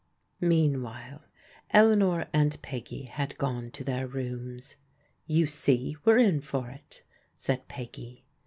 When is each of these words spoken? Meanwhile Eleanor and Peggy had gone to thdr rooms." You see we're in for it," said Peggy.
Meanwhile 0.39 1.21
Eleanor 1.69 2.25
and 2.33 2.59
Peggy 2.63 3.03
had 3.03 3.37
gone 3.37 3.69
to 3.69 3.83
thdr 3.83 4.11
rooms." 4.11 4.75
You 5.27 5.45
see 5.45 5.95
we're 6.03 6.17
in 6.17 6.41
for 6.41 6.71
it," 6.71 7.03
said 7.37 7.67
Peggy. 7.67 8.23